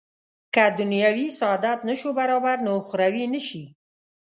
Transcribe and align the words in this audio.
که 0.53 0.63
دنیوي 0.77 1.27
سعادت 1.39 1.79
نه 1.89 1.93
شو 1.99 2.09
برابر 2.19 2.57
نو 2.65 2.71
اخروي 2.81 3.23
نه 3.33 3.39
شي. 3.47 3.63